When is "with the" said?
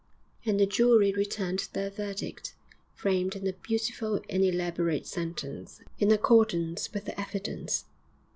6.91-7.21